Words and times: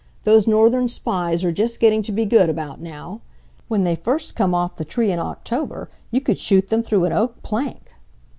Those 0.23 0.47
Northern 0.47 0.87
Spies 0.87 1.43
are 1.43 1.51
just 1.51 1.79
getting 1.79 2.01
to 2.01 2.11
be 2.11 2.25
good 2.25 2.49
about 2.49 2.81
now. 2.81 3.21
When 3.67 3.83
they 3.83 3.95
first 3.95 4.35
come 4.35 4.55
off 4.55 4.77
the 4.77 4.83
tree 4.83 5.11
in 5.11 5.19
October 5.19 5.91
you 6.09 6.21
could 6.21 6.39
shoot 6.39 6.69
them 6.69 6.81
through 6.81 7.05
an 7.05 7.13
oak 7.13 7.43
plank." 7.43 7.91